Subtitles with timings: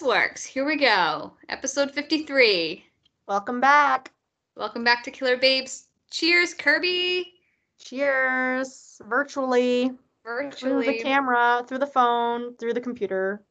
[0.00, 0.44] let's see if this works.
[0.44, 1.32] Here we go.
[1.48, 2.84] Episode 53.
[3.26, 4.12] Welcome back.
[4.56, 5.88] Welcome back to Killer Babes.
[6.10, 7.34] Cheers, Kirby.
[7.78, 9.00] Cheers.
[9.08, 9.92] Virtually.
[10.24, 10.84] Virtually.
[10.84, 13.42] Through the camera, through the phone, through the computer.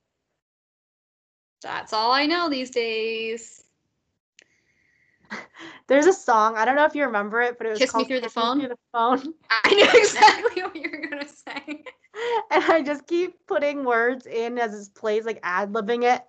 [1.61, 3.63] That's all I know these days.
[5.87, 6.57] There's a song.
[6.57, 8.29] I don't know if you remember it, but it was Kiss Me called Through the
[8.29, 8.59] Phone?
[8.59, 9.33] Through the phone.
[9.49, 11.83] I knew exactly what you were going to say.
[12.51, 16.23] and I just keep putting words in as it plays, like ad libbing it.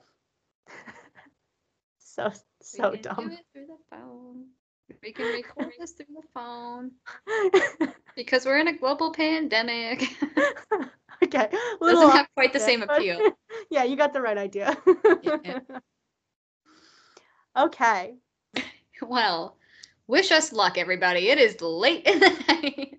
[2.21, 3.29] So so dumb.
[3.29, 4.47] Do it through the phone.
[5.03, 6.93] We can record this through the phone
[8.17, 10.09] because we're in a global pandemic.
[11.25, 11.49] okay.
[11.81, 13.21] Doesn't have quite the same appeal.
[13.71, 14.77] yeah, you got the right idea.
[15.23, 15.61] Yeah.
[17.57, 18.15] okay.
[19.03, 19.57] Well,
[20.07, 21.29] wish us luck, everybody.
[21.29, 22.90] It is late in the night.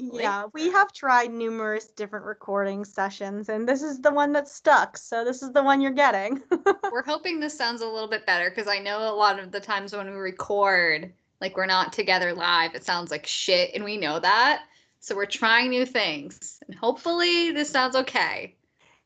[0.00, 4.96] Yeah, we have tried numerous different recording sessions, and this is the one that stuck.
[4.96, 6.42] So this is the one you're getting.
[6.92, 9.60] We're hoping this sounds a little bit better because I know a lot of the
[9.60, 13.96] times when we record, like we're not together live, it sounds like shit, and we
[13.96, 14.62] know that.
[15.00, 18.56] So we're trying new things, and hopefully this sounds okay.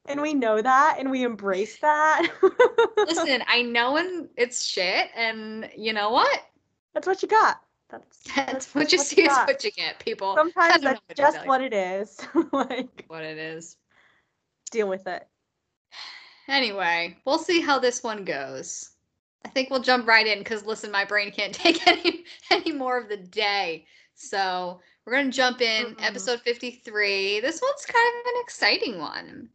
[0.06, 2.28] and we know that, and we embrace that.
[2.96, 6.40] Listen, I know when it's shit, and you know what?
[6.94, 7.60] that's what you got.
[7.90, 10.34] That's That's what you see is what you get, people.
[10.38, 12.18] Sometimes that's just what it is.
[12.52, 13.76] like, What it is.
[14.70, 15.26] deal with it.
[16.48, 18.90] Anyway, we'll see how this one goes.
[19.44, 22.98] I think we'll jump right in because listen, my brain can't take any any more
[22.98, 23.86] of the day.
[24.14, 26.02] So we're gonna jump in Mm-mm.
[26.02, 27.40] episode 53.
[27.40, 29.48] This one's kind of an exciting one.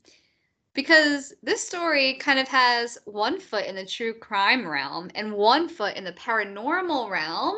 [0.73, 5.67] Because this story kind of has one foot in the true crime realm and one
[5.67, 7.57] foot in the paranormal realm.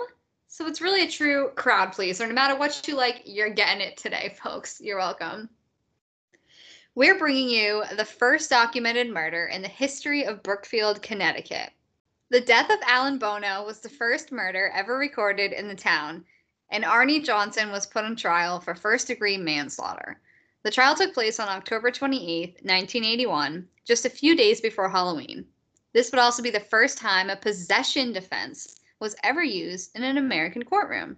[0.54, 2.28] So it's really a true crowd pleaser.
[2.28, 4.82] No matter what you like, you're getting it today, folks.
[4.82, 5.50] You're welcome.
[6.94, 11.70] We're bringing you the first documented murder in the history of Brookfield, Connecticut.
[12.32, 16.26] The death of Alan Bono was the first murder ever recorded in the town,
[16.70, 20.20] and Arnie Johnson was put on trial for first degree manslaughter.
[20.64, 25.46] The trial took place on October 28, 1981, just a few days before Halloween.
[25.94, 30.18] This would also be the first time a possession defense was ever used in an
[30.18, 31.18] American courtroom.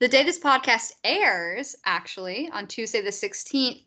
[0.00, 3.82] The day this podcast airs, actually, on Tuesday the 16th,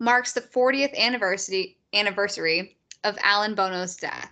[0.00, 4.30] marks the 40th anniversary anniversary of Alan Bono's death.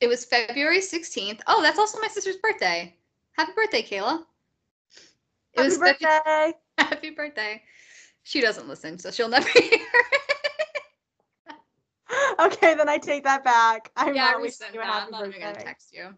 [0.00, 1.40] It was February 16th.
[1.48, 2.94] Oh, that's also my sister's birthday.
[3.32, 4.24] Happy birthday, Kayla.
[5.54, 6.52] It Happy was birthday.
[6.78, 7.62] Happy birthday.
[8.22, 9.78] She doesn't listen, so she'll never hear.
[12.38, 13.90] okay, then I take that back.
[13.96, 15.64] I'm yeah, not wishing you a happy I'm not even gonna birthday.
[15.64, 16.14] text you.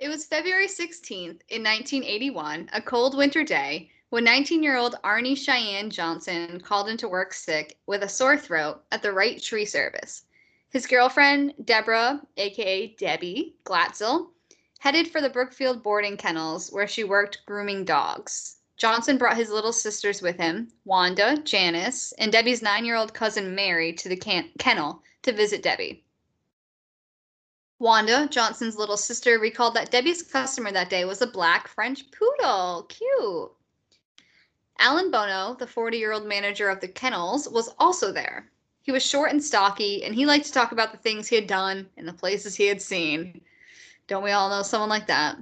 [0.00, 6.58] It was February 16th in 1981, a cold winter day, when 19-year-old Arnie Cheyenne Johnson
[6.58, 10.22] called into work sick with a sore throat at the Wright Tree Service.
[10.70, 14.30] His girlfriend, Deborah, aka Debbie Glatzel,
[14.78, 18.56] headed for the Brookfield boarding kennels where she worked grooming dogs.
[18.78, 23.54] Johnson brought his little sisters with him, Wanda, Janice, and Debbie's nine year old cousin
[23.54, 26.04] Mary, to the can- kennel to visit Debbie.
[27.80, 32.82] Wanda, Johnson's little sister, recalled that Debbie's customer that day was a black French poodle.
[32.90, 33.52] Cute.
[34.78, 38.50] Alan Bono, the 40 year old manager of the kennels, was also there.
[38.82, 41.46] He was short and stocky, and he liked to talk about the things he had
[41.46, 43.40] done and the places he had seen.
[44.08, 45.38] Don't we all know someone like that?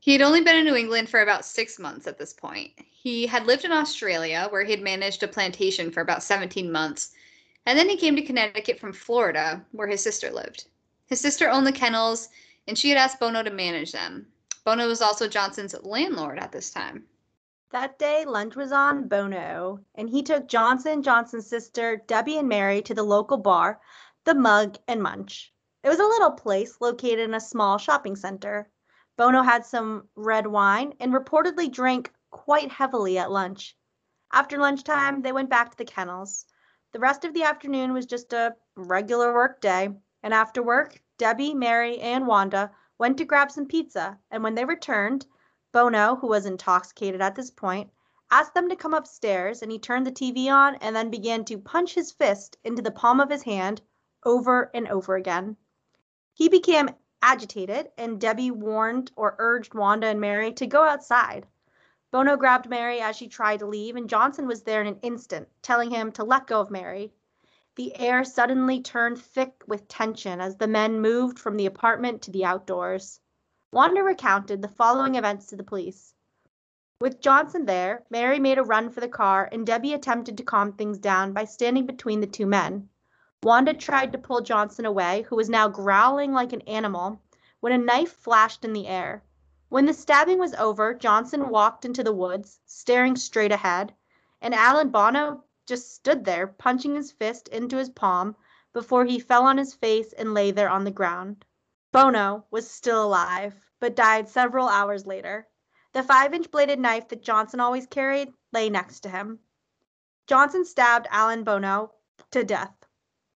[0.00, 2.72] He had only been in New England for about six months at this point.
[2.90, 7.12] He had lived in Australia, where he had managed a plantation for about 17 months,
[7.66, 10.64] and then he came to Connecticut from Florida, where his sister lived.
[11.08, 12.28] His sister owned the kennels,
[12.66, 14.30] and she had asked Bono to manage them.
[14.62, 17.06] Bono was also Johnson's landlord at this time.
[17.70, 22.82] That day, lunch was on Bono, and he took Johnson, Johnson's sister, Debbie, and Mary
[22.82, 23.80] to the local bar,
[24.24, 25.50] the Mug and Munch.
[25.82, 28.70] It was a little place located in a small shopping center.
[29.16, 33.78] Bono had some red wine and reportedly drank quite heavily at lunch.
[34.30, 36.44] After lunchtime, they went back to the kennels.
[36.92, 39.88] The rest of the afternoon was just a regular work day,
[40.22, 44.64] and after work, Debbie, Mary, and Wanda went to grab some pizza, and when they
[44.64, 45.26] returned,
[45.70, 47.90] Bono, who was intoxicated at this point,
[48.30, 51.58] asked them to come upstairs and he turned the TV on and then began to
[51.58, 53.80] punch his fist into the palm of his hand
[54.24, 55.56] over and over again.
[56.34, 56.90] He became
[57.22, 61.46] agitated and Debbie warned or urged Wanda and Mary to go outside.
[62.10, 65.48] Bono grabbed Mary as she tried to leave and Johnson was there in an instant,
[65.62, 67.12] telling him to let go of Mary.
[67.78, 72.32] The air suddenly turned thick with tension as the men moved from the apartment to
[72.32, 73.20] the outdoors.
[73.70, 76.12] Wanda recounted the following events to the police.
[77.00, 80.72] With Johnson there, Mary made a run for the car and Debbie attempted to calm
[80.72, 82.88] things down by standing between the two men.
[83.44, 87.22] Wanda tried to pull Johnson away, who was now growling like an animal,
[87.60, 89.22] when a knife flashed in the air.
[89.68, 93.94] When the stabbing was over, Johnson walked into the woods, staring straight ahead,
[94.40, 98.34] and Alan Bono just stood there, punching his fist into his palm
[98.72, 101.44] before he fell on his face and lay there on the ground.
[101.92, 105.46] Bono was still alive, but died several hours later.
[105.92, 109.40] The five inch bladed knife that Johnson always carried lay next to him.
[110.26, 111.92] Johnson stabbed Alan Bono
[112.30, 112.74] to death.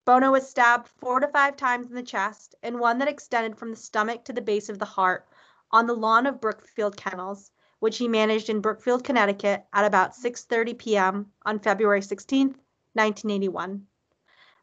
[0.04, 3.70] Bono was stabbed four to five times in the chest and one that extended from
[3.70, 5.28] the stomach to the base of the heart
[5.72, 7.50] on the lawn of Brookfield Kennels,
[7.80, 11.26] which he managed in Brookfield, Connecticut at about 6:30 p.m.
[11.44, 13.86] on February 16, 1981.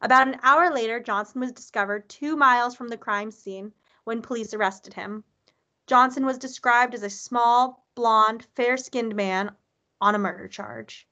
[0.01, 3.73] About an hour later, Johnson was discovered 2 miles from the crime scene
[4.03, 5.23] when police arrested him.
[5.87, 9.51] Johnson was described as a small, blond, fair-skinned man
[9.99, 11.07] on a murder charge.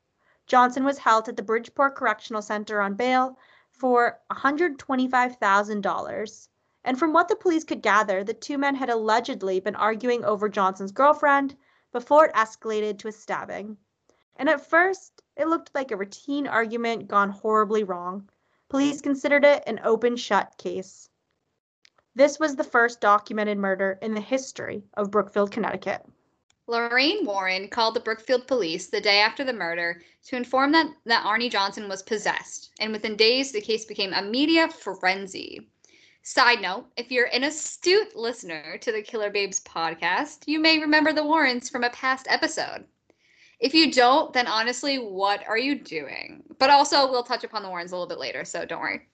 [0.45, 3.39] Johnson was held at the Bridgeport Correctional Center on bail
[3.71, 6.47] for $125,000.
[6.83, 10.47] And from what the police could gather, the two men had allegedly been arguing over
[10.47, 11.55] Johnson's girlfriend
[11.95, 13.77] before it escalated to a stabbing.
[14.35, 18.29] And at first, it looked like a routine argument gone horribly wrong.
[18.67, 21.09] Police considered it an open shut case.
[22.13, 26.05] This was the first documented murder in the history of Brookfield, Connecticut.
[26.67, 31.23] Lorraine Warren called the Brookfield police the day after the murder to inform that, that
[31.23, 35.69] Arnie Johnson was possessed, and within days the case became a media frenzy.
[36.27, 41.13] Side note, if you're an astute listener to the Killer Babes podcast, you may remember
[41.13, 42.85] the Warrens from a past episode.
[43.59, 46.41] If you don't, then honestly, what are you doing?
[46.57, 49.07] But also, we'll touch upon the Warrens a little bit later, so don't worry.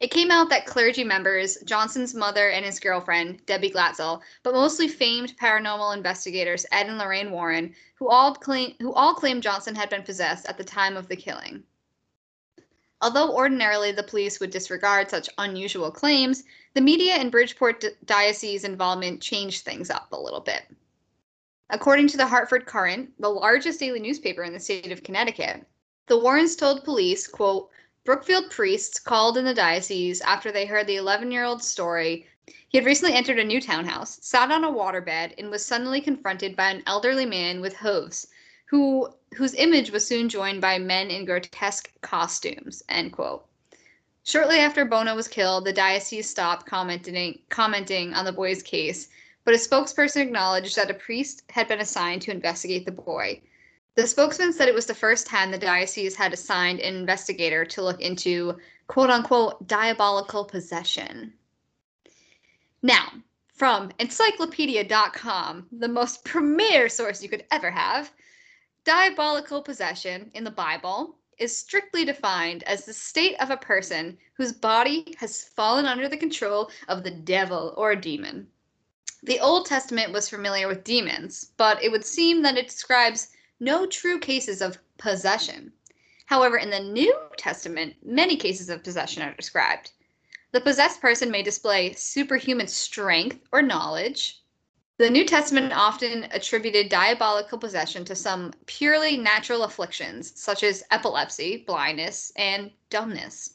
[0.00, 4.88] It came out that clergy members, Johnson's mother and his girlfriend, Debbie Glatzel, but mostly
[4.88, 9.90] famed paranormal investigators Ed and Lorraine Warren, who all claim who all claimed Johnson had
[9.90, 11.64] been possessed at the time of the killing.
[13.02, 16.44] Although ordinarily the police would disregard such unusual claims,
[16.74, 20.62] the media and Bridgeport Diocese involvement changed things up a little bit.
[21.68, 25.66] According to the Hartford Courant, the largest daily newspaper in the state of Connecticut,
[26.06, 27.70] the Warrens told police, quote,
[28.04, 32.28] Brookfield priests called in the diocese after they heard the 11 year old's story.
[32.68, 36.54] He had recently entered a new townhouse, sat on a waterbed, and was suddenly confronted
[36.54, 38.28] by an elderly man with hooves,
[38.72, 42.82] who whose image was soon joined by men in grotesque costumes.
[42.88, 43.44] End quote.
[44.24, 49.10] Shortly after Bono was killed, the diocese stopped commenting commenting on the boy's case,
[49.44, 53.42] but a spokesperson acknowledged that a priest had been assigned to investigate the boy.
[53.94, 57.82] The spokesman said it was the first time the diocese had assigned an investigator to
[57.82, 61.34] look into quote unquote diabolical possession.
[62.80, 63.12] Now,
[63.52, 68.10] from encyclopedia.com, the most premier source you could ever have,
[68.84, 74.52] diabolical possession in the Bible is strictly defined as the state of a person whose
[74.52, 78.48] body has fallen under the control of the devil or demon.
[79.22, 83.28] The Old Testament was familiar with demons, but it would seem that it describes
[83.60, 85.72] no true cases of possession.
[86.26, 89.92] However, in the New Testament, many cases of possession are described.
[90.50, 94.41] The possessed person may display superhuman strength or knowledge.
[95.02, 101.64] The New Testament often attributed diabolical possession to some purely natural afflictions, such as epilepsy,
[101.66, 103.52] blindness, and dumbness.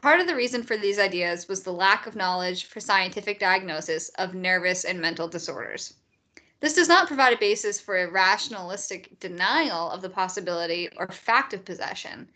[0.00, 4.10] Part of the reason for these ideas was the lack of knowledge for scientific diagnosis
[4.10, 5.94] of nervous and mental disorders.
[6.60, 11.52] This does not provide a basis for a rationalistic denial of the possibility or fact
[11.52, 12.28] of possession.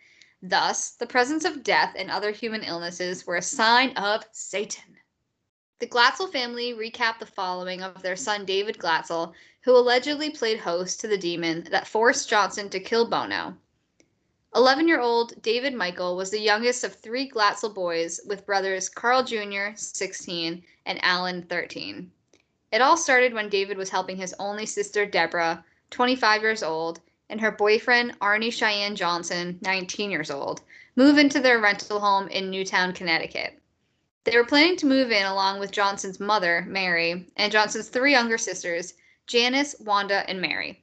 [0.42, 4.96] Thus, the presence of death and other human illnesses were a sign of Satan.
[5.78, 11.00] The Glatzel family recapped the following of their son David Glatzel, who allegedly played host
[11.00, 13.58] to the demon that forced Johnson to kill Bono.
[14.54, 19.22] 11 year old David Michael was the youngest of three Glatzel boys with brothers Carl
[19.22, 22.10] Jr., 16, and Alan, 13.
[22.72, 27.38] It all started when David was helping his only sister, Deborah, 25 years old, and
[27.38, 30.62] her boyfriend, Arnie Cheyenne Johnson, 19 years old,
[30.94, 33.60] move into their rental home in Newtown, Connecticut.
[34.26, 38.36] They were planning to move in along with Johnson's mother, Mary, and Johnson's three younger
[38.36, 38.94] sisters,
[39.28, 40.82] Janice, Wanda, and Mary.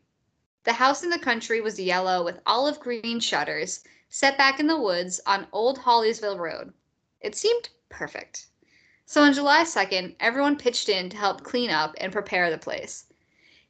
[0.63, 4.79] The house in the country was yellow with olive green shutters, set back in the
[4.79, 6.71] woods on Old Hawleyville Road.
[7.19, 8.47] It seemed perfect.
[9.05, 13.07] So on July 2nd, everyone pitched in to help clean up and prepare the place.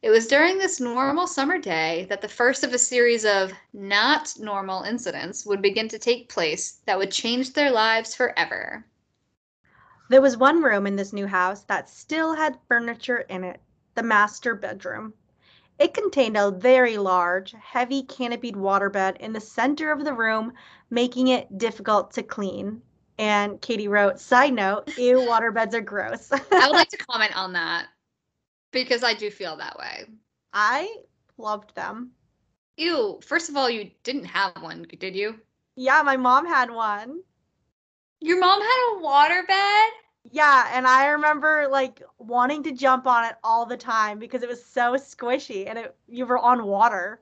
[0.03, 4.35] It was during this normal summer day that the first of a series of not
[4.37, 8.85] normal incidents would begin to take place that would change their lives forever.
[10.13, 13.59] There was one room in this new house that still had furniture in it
[13.95, 15.15] the master bedroom.
[15.79, 20.53] It contained a very large, heavy canopied waterbed in the center of the room,
[20.91, 22.83] making it difficult to clean.
[23.17, 26.31] And Katie wrote, side note, ew, waterbeds are gross.
[26.31, 27.87] I would like to comment on that
[28.71, 30.05] because I do feel that way.
[30.53, 30.95] I
[31.39, 32.11] loved them.
[32.77, 35.39] Ew, first of all, you didn't have one, did you?
[35.75, 37.21] Yeah, my mom had one.
[38.19, 40.02] Your mom had a waterbed?
[40.31, 44.49] Yeah, and I remember like wanting to jump on it all the time because it
[44.49, 47.21] was so squishy and it, you were on water.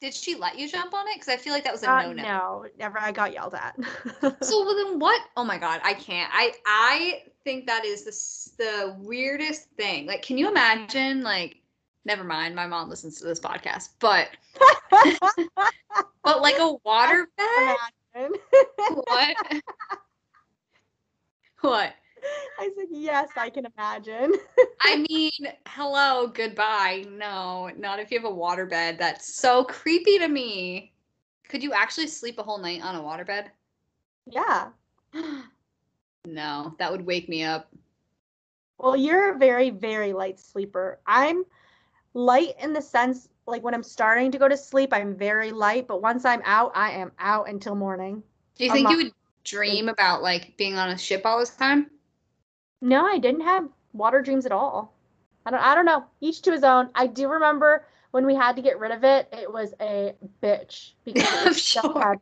[0.00, 1.14] Did she let you jump on it?
[1.16, 2.22] Because I feel like that was a Uh, no no.
[2.22, 3.00] no, never.
[3.00, 3.76] I got yelled at.
[4.44, 5.20] So well, then what?
[5.36, 6.30] Oh my god, I can't.
[6.32, 10.06] I I think that is the the weirdest thing.
[10.06, 11.22] Like, can you imagine?
[11.22, 11.56] Like,
[12.04, 12.54] never mind.
[12.54, 14.28] My mom listens to this podcast, but
[16.22, 18.30] but like a water bed.
[18.92, 19.36] What?
[21.60, 21.94] what?
[22.58, 24.32] I said, yes, I can imagine.
[24.80, 27.04] I mean, hello, goodbye.
[27.08, 28.98] No, not if you have a waterbed.
[28.98, 30.92] That's so creepy to me.
[31.48, 33.48] Could you actually sleep a whole night on a waterbed?
[34.30, 34.68] yeah.
[36.26, 37.68] no, that would wake me up.
[38.78, 41.00] Well, you're a very, very light sleeper.
[41.06, 41.44] I'm
[42.14, 45.88] light in the sense, like when I'm starting to go to sleep, I'm very light,
[45.88, 48.22] but once I'm out, I am out until morning.
[48.56, 49.12] Do you think you would
[49.44, 51.90] dream about like being on a ship all this time?
[52.80, 54.92] No, I didn't have water dreams at all.
[55.46, 56.04] I don't I don't know.
[56.20, 56.90] Each to his own.
[56.94, 60.92] I do remember when we had to get rid of it, it was a bitch
[61.04, 62.20] because it I'm was so sure.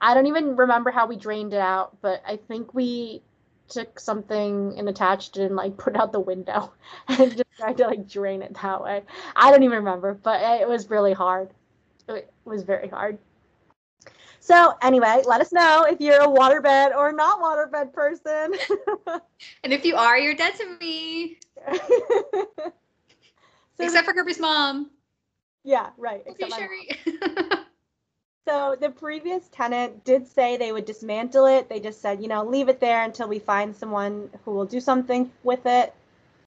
[0.00, 3.22] I don't even remember how we drained it out, but I think we
[3.68, 6.72] took something and attached it and like put it out the window
[7.08, 9.04] and just tried to like drain it that way.
[9.36, 11.50] I don't even remember, but it was really hard.
[12.08, 13.18] It was very hard.
[14.46, 18.54] So anyway, let us know if you're a waterbed or not waterbed person.
[19.64, 21.38] And if you are, you're dead to me.
[21.74, 22.72] so
[23.80, 24.90] Except for Kirby's mom.
[25.64, 26.22] yeah, right.
[26.26, 26.54] Except.
[26.54, 26.90] Sherry.
[28.48, 31.68] So the previous tenant did say they would dismantle it.
[31.68, 34.78] They just said, you know, leave it there until we find someone who will do
[34.78, 35.92] something with it.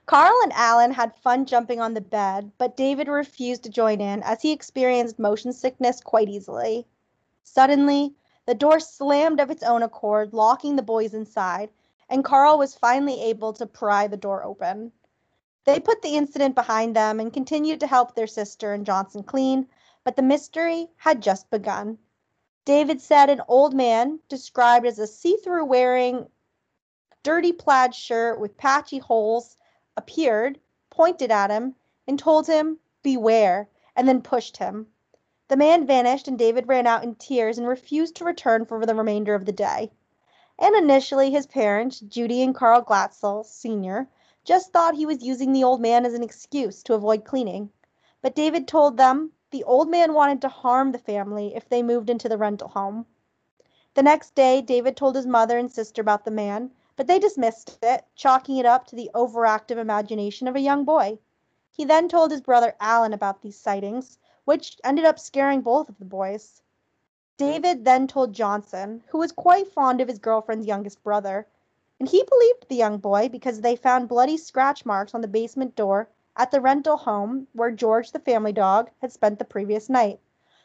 [0.06, 4.24] Carl and Alan had fun jumping on the bed, but David refused to join in
[4.24, 6.84] as he experienced motion sickness quite easily.
[7.46, 11.68] Suddenly, the door slammed of its own accord, locking the boys inside,
[12.08, 14.92] and Carl was finally able to pry the door open.
[15.64, 19.68] They put the incident behind them and continued to help their sister and Johnson clean,
[20.04, 21.98] but the mystery had just begun.
[22.64, 26.30] David said an old man, described as a see through wearing
[27.22, 29.58] dirty plaid shirt with patchy holes,
[29.98, 30.58] appeared,
[30.88, 34.86] pointed at him, and told him, Beware, and then pushed him.
[35.54, 38.92] The man vanished, and David ran out in tears and refused to return for the
[38.92, 39.92] remainder of the day.
[40.58, 44.08] And initially, his parents, Judy and Carl Glatzel, Sr.,
[44.42, 47.70] just thought he was using the old man as an excuse to avoid cleaning.
[48.20, 52.10] But David told them the old man wanted to harm the family if they moved
[52.10, 53.06] into the rental home.
[53.94, 57.78] The next day, David told his mother and sister about the man, but they dismissed
[57.80, 61.20] it, chalking it up to the overactive imagination of a young boy.
[61.70, 65.98] He then told his brother Alan about these sightings, which ended up scaring both of
[65.98, 66.62] the boys.
[67.36, 71.46] David then told Johnson, who was quite fond of his girlfriend's youngest brother,
[71.98, 75.74] and he believed the young boy because they found bloody scratch marks on the basement
[75.74, 80.20] door at the rental home where George, the family dog, had spent the previous night.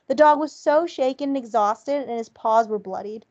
[0.08, 3.26] The dog was so shaken and exhausted, and his paws were bloodied.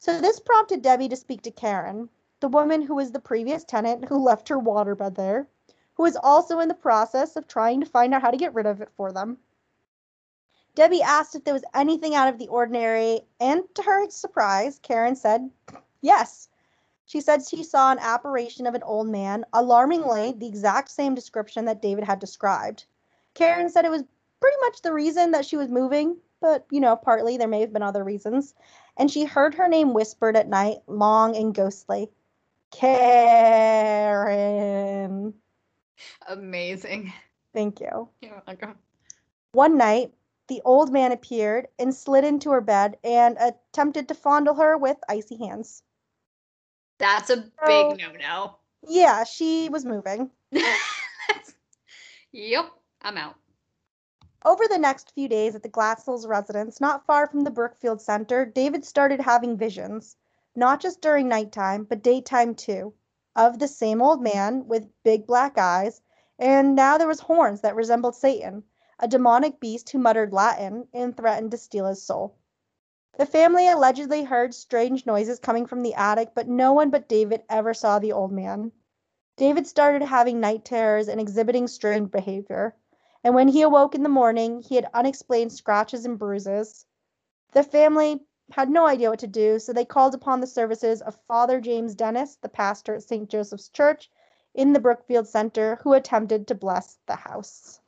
[0.00, 2.08] So this prompted Debbie to speak to Karen,
[2.40, 5.48] the woman who was the previous tenant who left her waterbed there,
[5.94, 8.66] who was also in the process of trying to find out how to get rid
[8.66, 9.38] of it for them.
[10.74, 15.14] Debbie asked if there was anything out of the ordinary, and to her surprise, Karen
[15.16, 15.50] said,
[16.00, 16.48] Yes.
[17.06, 21.66] She said she saw an apparition of an old man, alarmingly the exact same description
[21.66, 22.86] that David had described.
[23.34, 24.04] Karen said it was
[24.40, 27.72] pretty much the reason that she was moving, but you know, partly there may have
[27.72, 28.54] been other reasons.
[28.96, 32.10] And she heard her name whispered at night, long and ghostly.
[32.70, 34.14] Karen.
[36.26, 37.12] Amazing.
[37.52, 38.08] Thank you.
[38.22, 38.76] You're welcome.
[39.52, 40.12] One night,
[40.48, 44.98] the old man appeared and slid into her bed and attempted to fondle her with
[45.08, 45.82] icy hands.
[46.98, 48.56] That's a So- big no no.
[48.86, 50.30] Yeah, she was moving.
[52.32, 52.70] yep,
[53.02, 53.36] I'm out.
[54.44, 58.44] Over the next few days at the Glatzels residence, not far from the Brookfield Center,
[58.44, 60.16] David started having visions,
[60.54, 62.92] not just during nighttime, but daytime too,
[63.36, 66.02] of the same old man with big black eyes,
[66.38, 68.62] and now there was horns that resembled Satan,
[68.98, 72.34] a demonic beast who muttered Latin and threatened to steal his soul.
[73.16, 77.44] The family allegedly heard strange noises coming from the attic, but no one but David
[77.48, 78.72] ever saw the old man.
[79.36, 82.76] David started having night terrors and exhibiting strange behavior.
[83.24, 86.84] and when he awoke in the morning, he had unexplained scratches and bruises.
[87.52, 91.18] The family had no idea what to do, so they called upon the services of
[91.26, 93.30] Father James Dennis, the pastor at St.
[93.30, 94.10] Joseph's Church
[94.54, 97.80] in the Brookfield Center, who attempted to bless the house.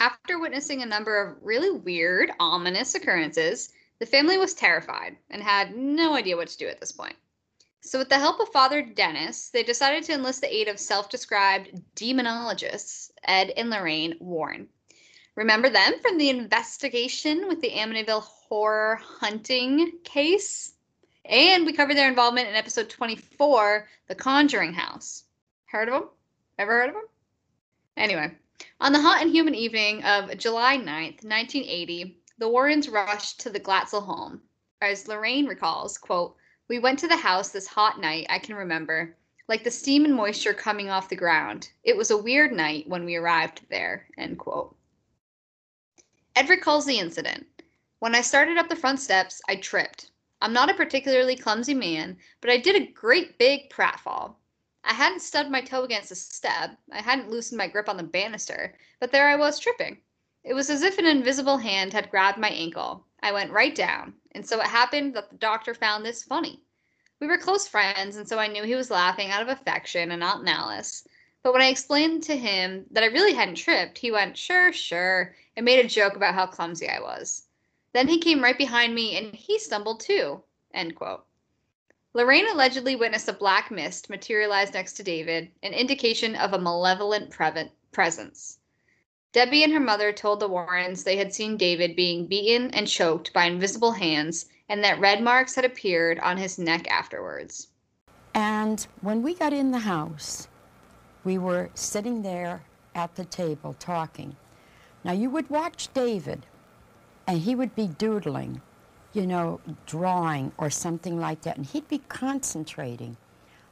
[0.00, 5.76] After witnessing a number of really weird, ominous occurrences, the family was terrified and had
[5.76, 7.16] no idea what to do at this point.
[7.82, 11.10] So, with the help of Father Dennis, they decided to enlist the aid of self
[11.10, 14.70] described demonologists, Ed and Lorraine Warren.
[15.36, 20.72] Remember them from the investigation with the Amityville horror hunting case?
[21.26, 25.24] And we covered their involvement in episode 24, The Conjuring House.
[25.66, 26.10] Heard of them?
[26.58, 27.06] Ever heard of them?
[27.98, 28.34] Anyway,
[28.80, 33.60] on the hot and humid evening of July 9th, 1980, the Warrens rushed to the
[33.60, 34.42] Glatzel home.
[34.80, 36.36] As Lorraine recalls, quote,
[36.68, 39.16] we went to the house this hot night I can remember,
[39.48, 41.70] like the steam and moisture coming off the ground.
[41.82, 44.76] It was a weird night when we arrived there, end quote.
[46.36, 47.46] Ed recalls the incident.
[47.98, 50.10] When I started up the front steps, I tripped.
[50.40, 54.36] I'm not a particularly clumsy man, but I did a great big pratfall.
[54.84, 58.02] I hadn't stubbed my toe against a step, I hadn't loosened my grip on the
[58.02, 59.98] banister, but there I was tripping.
[60.42, 63.04] It was as if an invisible hand had grabbed my ankle.
[63.22, 66.62] I went right down, and so it happened that the doctor found this funny.
[67.20, 70.20] We were close friends, and so I knew he was laughing out of affection and
[70.20, 71.06] not malice.
[71.42, 75.34] But when I explained to him that I really hadn't tripped, he went, sure, sure,
[75.56, 77.46] and made a joke about how clumsy I was.
[77.92, 80.42] Then he came right behind me and he stumbled too.
[80.72, 81.24] End quote.
[82.12, 87.30] Lorraine allegedly witnessed a black mist materialize next to David, an indication of a malevolent
[87.92, 88.58] presence.
[89.32, 93.32] Debbie and her mother told the Warrens they had seen David being beaten and choked
[93.32, 97.68] by invisible hands and that red marks had appeared on his neck afterwards.
[98.34, 100.48] And when we got in the house,
[101.24, 102.62] we were sitting there
[102.94, 104.36] at the table talking.
[105.04, 106.46] Now, you would watch David,
[107.26, 108.62] and he would be doodling,
[109.12, 113.16] you know, drawing or something like that, and he'd be concentrating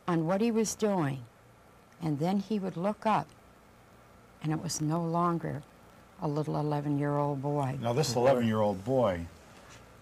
[0.07, 1.20] on what he was doing.
[2.03, 3.27] And then he would look up
[4.42, 5.62] and it was no longer
[6.22, 7.79] a little 11 year old boy.
[7.81, 9.27] Now, this 11 year old boy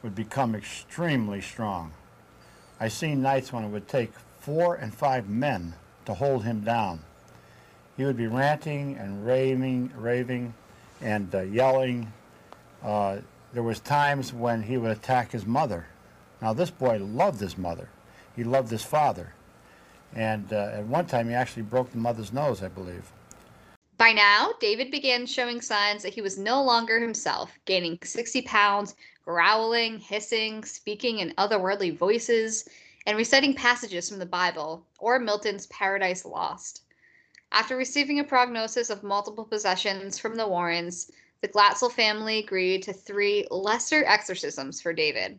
[0.03, 1.93] would become extremely strong.
[2.79, 7.01] I seen nights when it would take four and five men to hold him down.
[7.97, 10.55] He would be ranting and raving, raving
[11.01, 12.13] and uh, yelling.
[12.85, 13.19] Uh,
[13.57, 15.87] there was times when he would attack his mother.
[16.43, 17.89] Now, this boy loved his mother.
[18.37, 19.33] He loved his father.
[20.15, 23.11] And uh, at one time, he actually broke the mother's nose, I believe.
[23.97, 28.95] By now, David began showing signs that he was no longer himself, gaining 60 pounds,
[29.25, 32.69] growling, hissing, speaking in otherworldly voices,
[33.07, 36.83] and reciting passages from the Bible or Milton's Paradise Lost.
[37.53, 41.11] After receiving a prognosis of multiple possessions from the Warrens,
[41.47, 45.39] the Glatzel family agreed to three lesser exorcisms for David.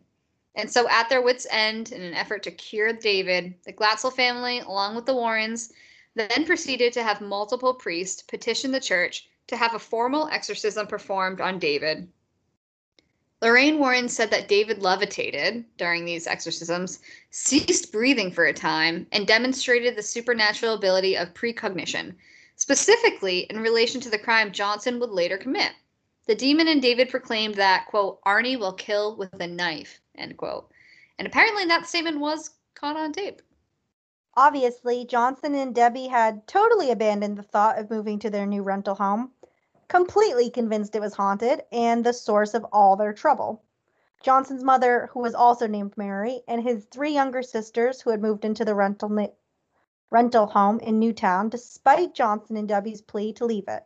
[0.54, 4.60] And so, at their wits' end, in an effort to cure David, the Glatzel family,
[4.60, 5.70] along with the Warrens,
[6.14, 11.42] then proceeded to have multiple priests petition the church to have a formal exorcism performed
[11.42, 12.08] on David.
[13.42, 19.26] Lorraine Warren said that David levitated during these exorcisms, ceased breathing for a time, and
[19.26, 22.16] demonstrated the supernatural ability of precognition,
[22.56, 25.72] specifically in relation to the crime Johnson would later commit.
[26.28, 30.70] The demon and David proclaimed that, quote, Arnie will kill with a knife, end quote.
[31.18, 33.40] And apparently that statement was caught on tape.
[34.36, 38.94] Obviously, Johnson and Debbie had totally abandoned the thought of moving to their new rental
[38.94, 39.32] home,
[39.88, 43.64] completely convinced it was haunted and the source of all their trouble.
[44.22, 48.44] Johnson's mother, who was also named Mary, and his three younger sisters, who had moved
[48.44, 49.30] into the rental
[50.10, 53.82] rental home in Newtown despite Johnson and Debbie's plea to leave it.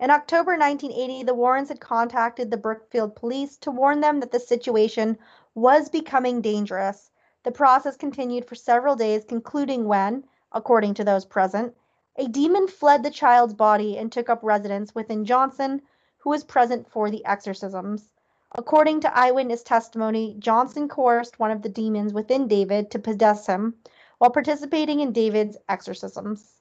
[0.00, 4.40] In October 1980, the Warrens had contacted the Brookfield police to warn them that the
[4.40, 5.18] situation
[5.54, 7.10] was becoming dangerous
[7.42, 11.74] the process continued for several days, concluding when, according to those present,
[12.16, 15.82] a demon fled the child's body and took up residence within Johnson,
[16.18, 18.10] who was present for the exorcisms.
[18.52, 23.74] According to eyewitness testimony, Johnson coerced one of the demons within David to possess him
[24.18, 26.59] while participating in David's exorcisms.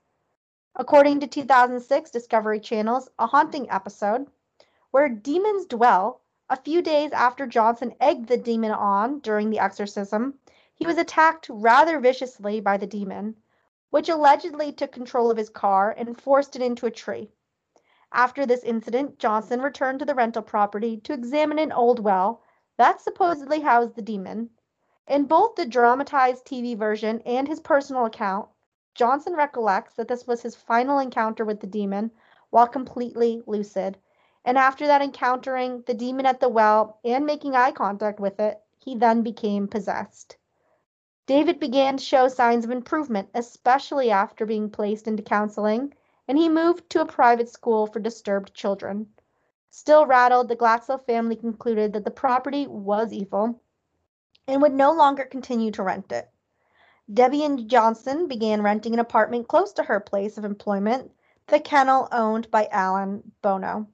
[0.76, 4.30] According to 2006 Discovery Channel's A Haunting episode,
[4.92, 10.40] where demons dwell, a few days after Johnson egged the demon on during the exorcism,
[10.76, 13.36] he was attacked rather viciously by the demon,
[13.90, 17.32] which allegedly took control of his car and forced it into a tree.
[18.12, 22.44] After this incident, Johnson returned to the rental property to examine an old well
[22.78, 24.52] that supposedly housed the demon.
[25.08, 28.50] In both the dramatized TV version and his personal account,
[29.00, 32.12] Johnson recollects that this was his final encounter with the demon
[32.50, 33.98] while completely lucid.
[34.44, 38.62] And after that encountering the demon at the well and making eye contact with it,
[38.78, 40.36] he then became possessed.
[41.28, 45.94] David began to show signs of improvement, especially after being placed into counseling,
[46.28, 49.08] and he moved to a private school for disturbed children.
[49.70, 53.62] Still rattled, the Glatzel family concluded that the property was evil
[54.46, 56.30] and would no longer continue to rent it.
[57.12, 61.12] Debbie and Johnson began renting an apartment close to her place of employment,
[61.48, 63.88] the kennel owned by Alan Bono.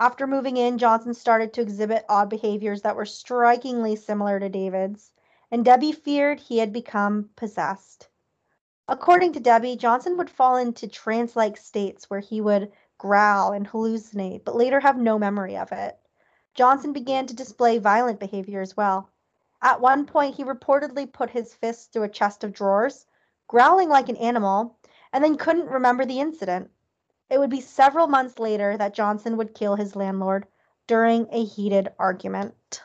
[0.00, 5.12] After moving in, Johnson started to exhibit odd behaviors that were strikingly similar to David's,
[5.52, 8.08] and Debbie feared he had become possessed.
[8.88, 13.68] According to Debbie, Johnson would fall into trance like states where he would growl and
[13.68, 15.96] hallucinate, but later have no memory of it.
[16.54, 19.11] Johnson began to display violent behavior as well.
[19.62, 23.06] At one point, he reportedly put his fists through a chest of drawers,
[23.46, 24.76] growling like an animal,
[25.12, 26.68] and then couldn't remember the incident.
[27.30, 30.46] It would be several months later that Johnson would kill his landlord
[30.88, 32.82] during a heated argument.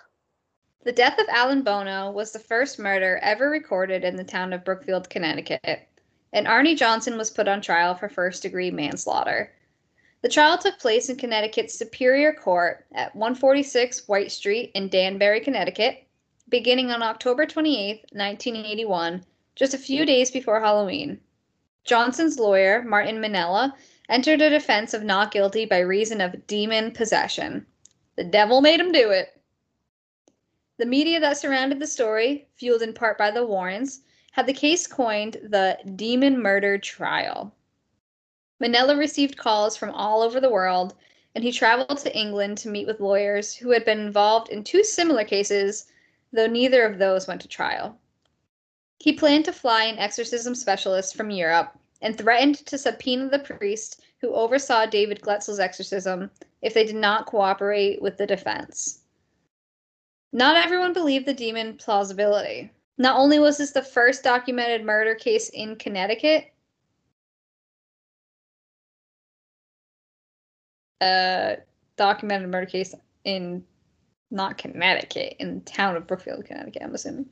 [0.83, 4.63] The death of Alan Bono was the first murder ever recorded in the town of
[4.63, 5.89] Brookfield, Connecticut,
[6.31, 9.51] and Arnie Johnson was put on trial for first degree manslaughter.
[10.21, 16.06] The trial took place in Connecticut's Superior Court at 146 White Street in Danbury, Connecticut,
[16.49, 21.19] beginning on October 28, 1981, just a few days before Halloween.
[21.83, 23.73] Johnson's lawyer, Martin Minnella,
[24.09, 27.65] entered a defense of not guilty by reason of demon possession.
[28.15, 29.41] The devil made him do it.
[30.77, 34.85] The media that surrounded the story, fueled in part by the Warrens, had the case
[34.87, 37.53] coined the Demon Murder Trial.
[38.61, 40.95] Minnella received calls from all over the world,
[41.35, 44.83] and he traveled to England to meet with lawyers who had been involved in two
[44.83, 45.87] similar cases
[46.31, 47.97] though neither of those went to trial.
[48.99, 54.01] He planned to fly an exorcism specialist from Europe and threatened to subpoena the priest
[54.21, 59.01] who oversaw David Glatzel's exorcism if they did not cooperate with the defense.
[60.33, 62.71] Not everyone believed the demon plausibility.
[62.97, 66.51] Not only was this the first documented murder case in Connecticut,
[71.01, 71.57] a
[71.95, 73.63] documented murder case in
[74.29, 77.29] not Connecticut, in the town of Brookfield, Connecticut, I'm assuming.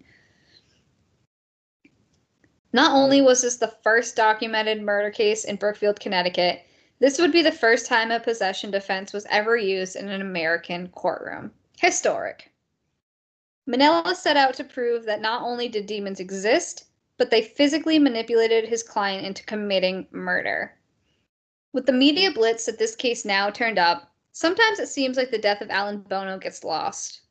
[2.73, 6.61] Not only was this the first documented murder case in Brookfield, Connecticut,
[6.99, 10.89] this would be the first time a possession defense was ever used in an American
[10.89, 11.51] courtroom.
[11.77, 12.51] Historic.
[13.67, 16.85] Minnella set out to prove that not only did demons exist,
[17.17, 20.73] but they physically manipulated his client into committing murder.
[21.73, 25.37] With the media blitz that this case now turned up, Sometimes it seems like the
[25.37, 27.21] death of Alan Bono gets lost.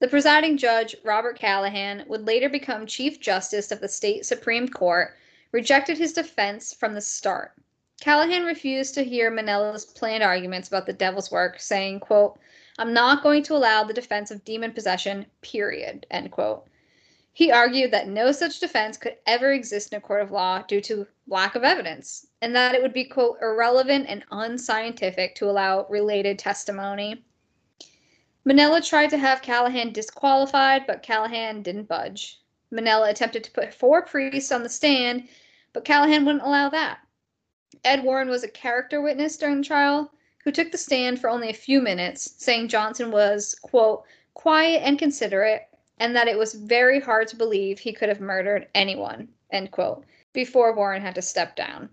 [0.00, 5.14] The presiding judge, Robert Callahan, would later become Chief Justice of the state Supreme Court,
[5.52, 7.52] rejected his defense from the start.
[8.00, 12.40] Callahan refused to hear Minnella's planned arguments about the devil's work, saying, quote,
[12.76, 16.66] I'm not going to allow the defense of demon possession, period, end quote.
[17.34, 20.82] He argued that no such defense could ever exist in a court of law due
[20.82, 25.86] to lack of evidence, and that it would be, quote, irrelevant and unscientific to allow
[25.88, 27.24] related testimony.
[28.44, 32.42] Minnella tried to have Callahan disqualified, but Callahan didn't budge.
[32.70, 35.28] Minnella attempted to put four priests on the stand,
[35.72, 36.98] but Callahan wouldn't allow that.
[37.82, 40.12] Ed Warren was a character witness during the trial
[40.44, 44.98] who took the stand for only a few minutes, saying Johnson was, quote, quiet and
[44.98, 45.68] considerate,
[46.02, 50.04] and that it was very hard to believe he could have murdered anyone, end quote,
[50.32, 51.88] before Warren had to step down.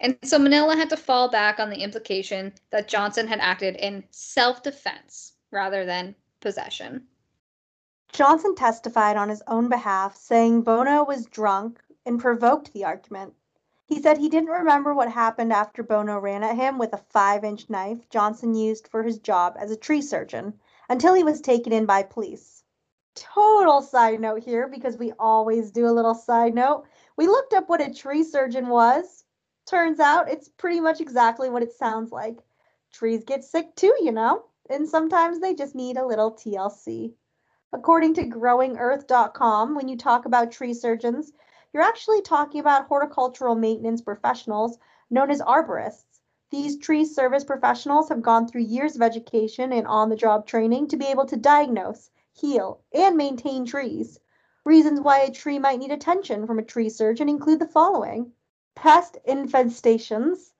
[0.00, 4.02] And so Minnella had to fall back on the implication that Johnson had acted in
[4.10, 7.06] self defense rather than possession.
[8.12, 13.32] Johnson testified on his own behalf, saying Bono was drunk and provoked the argument.
[13.86, 17.44] He said he didn't remember what happened after Bono ran at him with a five
[17.44, 21.72] inch knife Johnson used for his job as a tree surgeon until he was taken
[21.72, 22.63] in by police
[23.14, 26.84] total side note here because we always do a little side note.
[27.16, 29.24] We looked up what a tree surgeon was.
[29.66, 32.38] Turns out it's pretty much exactly what it sounds like.
[32.92, 37.14] Trees get sick too, you know, and sometimes they just need a little TLC.
[37.72, 41.32] According to growingearth.com, when you talk about tree surgeons,
[41.72, 44.78] you're actually talking about horticultural maintenance professionals
[45.10, 46.20] known as arborists.
[46.50, 50.86] These tree service professionals have gone through years of education and on the job training
[50.88, 54.20] to be able to diagnose, heal, and maintain trees.
[54.64, 58.32] Reasons why a tree might need attention from a tree surgeon include the following
[58.74, 60.52] pest infestations,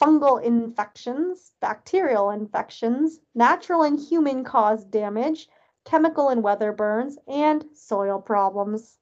[0.00, 5.48] fungal infections, bacterial infections, natural and human caused damage,
[5.84, 8.98] chemical and weather burns, and soil problems.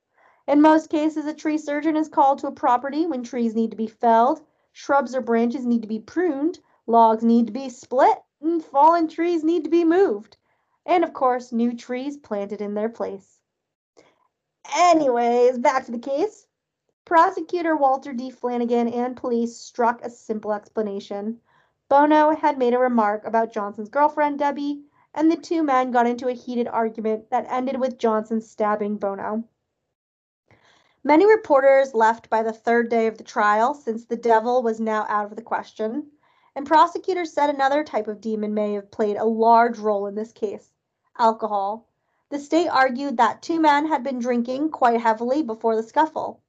[0.47, 3.77] In most cases, a tree surgeon is called to a property when trees need to
[3.77, 8.65] be felled, Shrubs or branches need to be pruned, logs need to be split, and
[8.65, 10.37] fallen trees need to be moved.
[10.89, 13.39] And of course, new trees planted in their place.
[14.75, 16.47] Anyways, back to the case.
[17.05, 18.31] Prosecutor Walter D.
[18.31, 21.43] Flanagan and police struck a simple explanation.
[21.91, 26.29] Bono had made a remark about Johnson's girlfriend, Debbie, and the two men got into
[26.29, 29.45] a heated argument that ended with Johnson stabbing Bono.
[31.05, 35.05] Many reporters left by the third day of the trial since the devil was now
[35.11, 36.13] out of the question,
[36.57, 40.33] and prosecutors said another type of demon may have played a large role in this
[40.33, 40.73] case
[41.19, 41.85] alcohol.
[42.31, 46.41] The state argued that two men had been drinking quite heavily before the scuffle.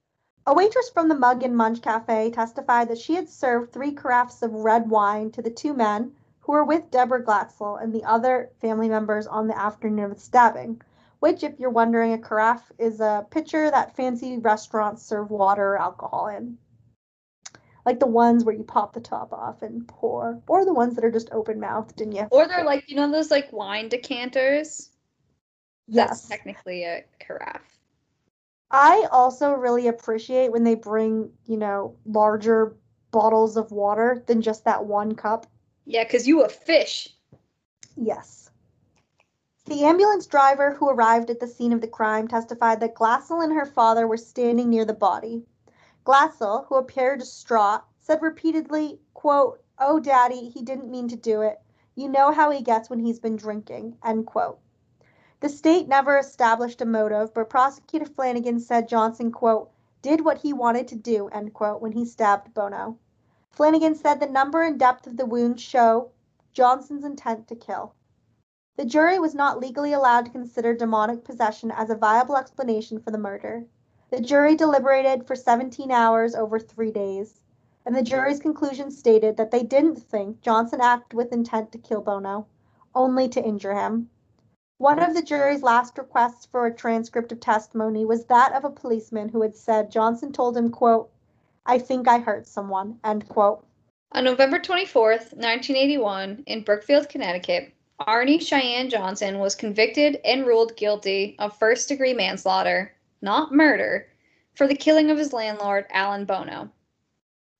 [0.45, 4.41] A waitress from the Mug and Munch Cafe testified that she had served three carafes
[4.41, 8.49] of red wine to the two men who were with Deborah Glatzel and the other
[8.59, 10.81] family members on the afternoon of the stabbing,
[11.19, 15.77] which, if you're wondering, a carafe is a pitcher that fancy restaurants serve water or
[15.77, 16.57] alcohol in.
[17.85, 21.05] Like the ones where you pop the top off and pour, or the ones that
[21.05, 22.27] are just open mouthed and you.
[22.31, 24.89] Or they're like, you know, those like wine decanters?
[25.87, 26.27] That's yes.
[26.27, 27.79] technically a carafe.
[28.71, 32.75] I also really appreciate when they bring, you know, larger
[33.11, 35.47] bottles of water than just that one cup.
[35.85, 37.09] Yeah, because you a fish.
[37.95, 38.51] Yes.
[39.65, 43.53] The ambulance driver who arrived at the scene of the crime testified that Glatzel and
[43.53, 45.43] her father were standing near the body.
[46.09, 51.61] Glatzel, who appeared distraught, said repeatedly, quote, Oh, daddy, he didn't mean to do it.
[51.93, 54.57] You know how he gets when he's been drinking, end quote.
[55.39, 59.69] The state never established a motive, but prosecutor Flanagan said Johnson, quote,
[60.01, 62.97] did what he wanted to do, end quote, when he stabbed Bono.
[63.51, 66.09] Flanagan said the number and depth of the wounds show
[66.53, 67.93] Johnson's intent to kill.
[68.77, 73.11] The jury was not legally allowed to consider demonic possession as a viable explanation for
[73.11, 73.67] the murder.
[74.11, 77.41] The jury deliberated for 17 hours over three days,
[77.85, 82.01] and the jury's conclusion stated that they didn't think Johnson acted with intent to kill
[82.01, 82.47] Bono,
[82.95, 84.09] only to injure him.
[84.79, 88.69] One of the jury's last requests for a transcript of testimony was that of a
[88.71, 91.11] policeman who had said Johnson told him, quote,
[91.65, 93.63] I think I hurt someone, end quote.
[94.13, 101.35] On November 24, 1981, in Brookfield, Connecticut, Arnie Cheyenne Johnson was convicted and ruled guilty
[101.37, 104.07] of first degree manslaughter, not murder,
[104.53, 106.71] for the killing of his landlord, Alan Bono.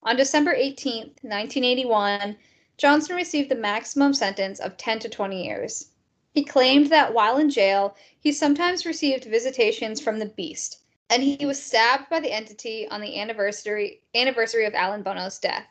[0.02, 2.36] On December 18, 1981,
[2.78, 5.90] Johnson received the maximum sentence of 10 to 20 years.
[6.32, 10.78] He claimed that while in jail, he sometimes received visitations from the beast,
[11.10, 15.66] and he was stabbed by the entity on the anniversary anniversary of Alan Bono's death.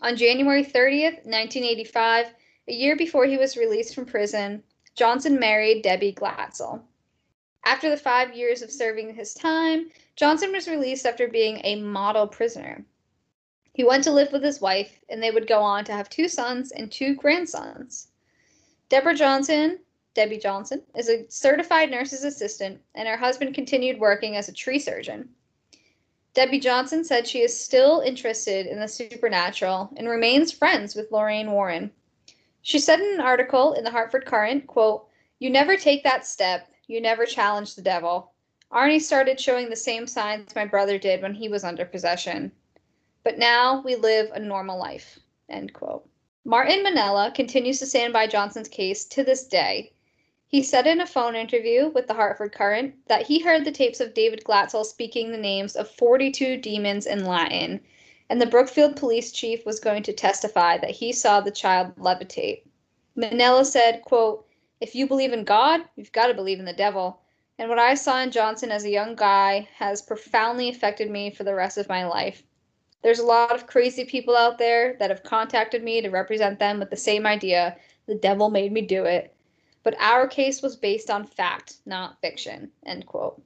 [0.00, 2.34] On January 30th, 1985,
[2.68, 4.62] a year before he was released from prison,
[4.94, 6.82] Johnson married Debbie Glatzel.
[7.64, 12.26] After the five years of serving his time, Johnson was released after being a model
[12.26, 12.84] prisoner.
[13.72, 16.28] He went to live with his wife, and they would go on to have two
[16.28, 18.08] sons and two grandsons.
[18.88, 19.78] Deborah Johnson,
[20.14, 24.78] Debbie Johnson, is a certified nurse's assistant, and her husband continued working as a tree
[24.78, 25.28] surgeon.
[26.34, 31.50] Debbie Johnson said she is still interested in the supernatural and remains friends with Lorraine
[31.50, 31.90] Warren.
[32.62, 36.68] She said in an article in the Hartford Courant, quote, You never take that step,
[36.90, 38.32] you never challenge the devil.
[38.72, 42.50] Arnie started showing the same signs my brother did when he was under possession.
[43.22, 45.20] But now we live a normal life.
[45.48, 46.08] End quote.
[46.44, 49.92] Martin Minnella continues to stand by Johnson's case to this day.
[50.48, 54.00] He said in a phone interview with the Hartford Courant that he heard the tapes
[54.00, 57.80] of David Glatzel speaking the names of 42 demons in Latin,
[58.28, 62.62] and the Brookfield police chief was going to testify that he saw the child levitate.
[63.16, 64.44] Minnella said, quote,
[64.80, 67.20] If you believe in God, you've got to believe in the devil.
[67.58, 71.44] And what I saw in Johnson as a young guy has profoundly affected me for
[71.44, 72.42] the rest of my life.
[73.02, 76.78] There's a lot of crazy people out there that have contacted me to represent them
[76.78, 79.34] with the same idea the devil made me do it.
[79.82, 82.70] But our case was based on fact, not fiction.
[82.86, 83.42] End quote.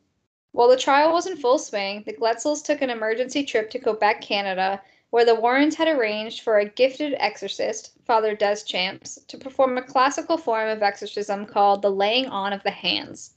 [0.52, 4.20] While the trial was in full swing, the Glatzels took an emergency trip to Quebec,
[4.20, 4.80] Canada,
[5.14, 10.36] where the Warrens had arranged for a gifted exorcist, Father Deschamps, to perform a classical
[10.36, 13.36] form of exorcism called the laying on of the hands.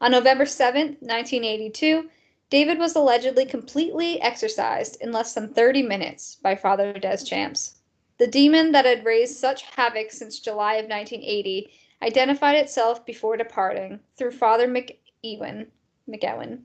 [0.00, 2.08] On November 7, 1982,
[2.48, 7.74] David was allegedly completely exorcised in less than 30 minutes by Father Deschamps.
[8.16, 11.70] The demon that had raised such havoc since July of 1980
[12.00, 15.66] identified itself before departing through Father McEwen,
[16.08, 16.62] McGowan,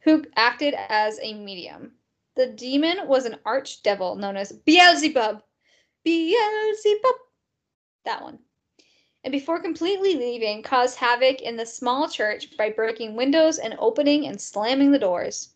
[0.00, 1.92] who acted as a medium.
[2.36, 5.42] The demon was an archdevil known as Beelzebub.
[6.04, 7.14] Beelzebub.
[8.04, 8.40] That one.
[9.22, 14.26] And before completely leaving, caused havoc in the small church by breaking windows and opening
[14.26, 15.54] and slamming the doors.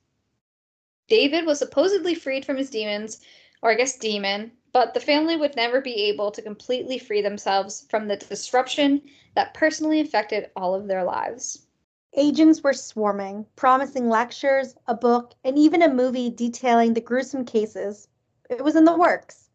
[1.08, 3.20] David was supposedly freed from his demons
[3.62, 7.86] or I guess demon, but the family would never be able to completely free themselves
[7.90, 9.02] from the disruption
[9.34, 11.66] that personally affected all of their lives.
[12.14, 18.08] Agents were swarming, promising lectures, a book, and even a movie detailing the gruesome cases.
[18.48, 19.50] It was in the works.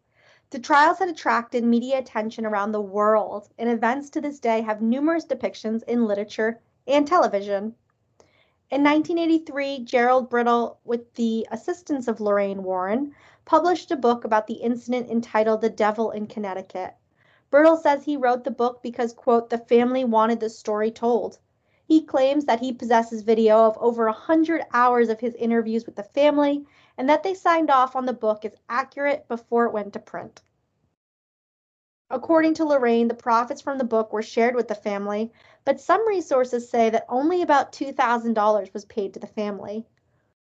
[0.51, 4.83] The trials had attracted media attention around the world, and events to this day have
[4.83, 7.73] numerous depictions in literature and television.
[8.69, 14.61] In 1983, Gerald Brittle, with the assistance of Lorraine Warren, published a book about the
[14.61, 16.93] incident entitled The Devil in Connecticut.
[17.49, 21.39] Brittle says he wrote the book because, quote, the family wanted the story told.
[21.93, 26.01] He claims that he possesses video of over 100 hours of his interviews with the
[26.01, 26.65] family
[26.97, 30.41] and that they signed off on the book as accurate before it went to print.
[32.09, 35.31] According to Lorraine, the profits from the book were shared with the family,
[35.65, 39.85] but some resources say that only about $2,000 was paid to the family.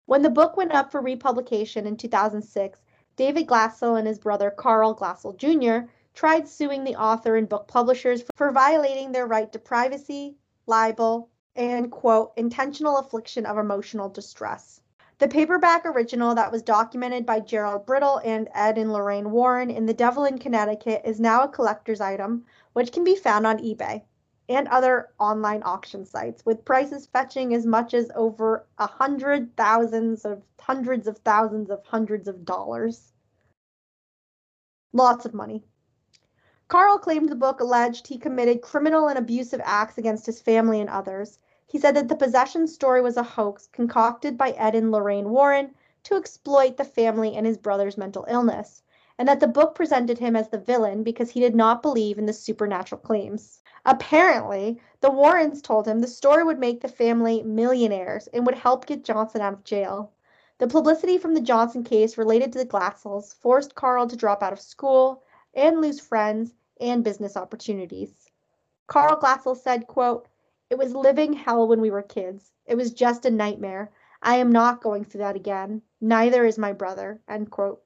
[0.06, 2.80] When the book went up for republication in 2006,
[3.16, 5.90] David Glatzel and his brother Carl Glatzel Jr.
[6.14, 11.92] tried suing the author and book publishers for violating their right to privacy, libel, and,
[11.92, 14.82] quote, intentional affliction of emotional distress.
[15.20, 19.86] The paperback original that was documented by Gerald Brittle and Ed and Lorraine Warren in
[19.86, 24.04] The Devil in Connecticut is now a collector's item, which can be found on eBay
[24.48, 30.24] and other online auction sites, with prices fetching as much as over a hundred thousands
[30.26, 33.12] of hundreds of thousands of hundreds of dollars.
[34.94, 35.66] Lots of money.
[36.70, 40.88] Carl claimed the book alleged he committed criminal and abusive acts against his family and
[40.88, 41.40] others.
[41.66, 45.74] He said that the possession story was a hoax concocted by Ed and Lorraine Warren
[46.04, 48.84] to exploit the family and his brother's mental illness,
[49.18, 52.28] and that the book presented him as the villain because he did not believe in
[52.28, 53.64] the supernatural claims.
[53.84, 58.86] Apparently, the Warrens told him the story would make the family millionaires and would help
[58.86, 60.12] get Johnson out of jail.
[60.60, 64.54] The publicity from the Johnson case related to the Glatzels forced Carl to drop out
[64.54, 65.24] of school
[65.56, 68.30] and lose friends and business opportunities.
[68.88, 70.28] Carl Glatzel said, quote,
[70.70, 72.52] It was living hell when we were kids.
[72.66, 73.92] It was just a nightmare.
[74.22, 75.82] I am not going through that again.
[76.02, 77.22] Neither is my brother.
[77.28, 77.84] End quote.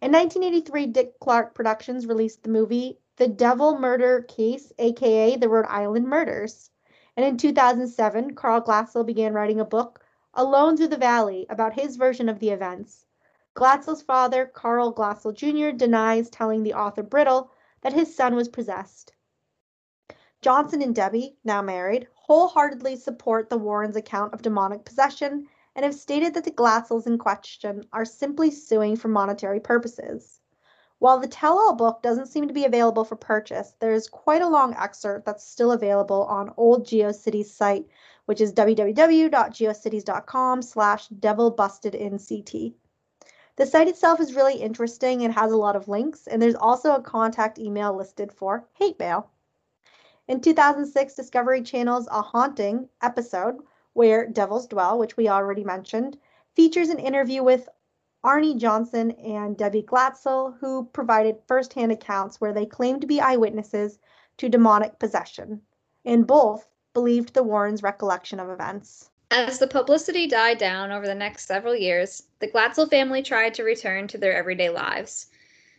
[0.00, 5.66] In 1983, Dick Clark Productions released the movie The Devil Murder Case, aka The Rhode
[5.66, 6.70] Island Murders.
[7.16, 10.00] And in 2007, Carl Glatzel began writing a book,
[10.32, 13.04] Alone Through the Valley, about his version of the events.
[13.54, 17.50] Glatzel's father, Carl Glatzel Jr., denies telling the author Brittle
[17.82, 19.12] that his son was possessed.
[20.42, 25.94] Johnson and Debbie, now married, wholeheartedly support the Warrens' account of demonic possession and have
[25.94, 30.40] stated that the Glatzels in question are simply suing for monetary purposes.
[30.98, 34.42] While the tell all book doesn't seem to be available for purchase, there is quite
[34.42, 37.86] a long excerpt that's still available on Old GeoCities site,
[38.26, 42.74] which is www.geocities.com slash devilbustedinct.
[43.56, 46.94] The site itself is really interesting and has a lot of links, and there's also
[46.94, 49.30] a contact email listed for hate mail.
[50.28, 53.58] In 2006, Discovery Channel's A Haunting episode,
[53.92, 56.18] where Devils Dwell, which we already mentioned,
[56.54, 57.68] features an interview with
[58.22, 63.98] Arne Johnson and Debbie Glatzel, who provided firsthand accounts where they claimed to be eyewitnesses
[64.36, 65.62] to demonic possession,
[66.04, 69.09] and both believed the Warrens' recollection of events.
[69.32, 73.62] As the publicity died down over the next several years, the Glatzel family tried to
[73.62, 75.28] return to their everyday lives.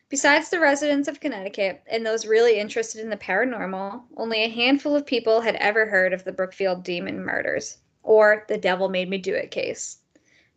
[0.08, 4.96] Besides the residents of Connecticut and those really interested in the paranormal, only a handful
[4.96, 9.18] of people had ever heard of the Brookfield demon murders, or the devil made me
[9.18, 9.98] do it case.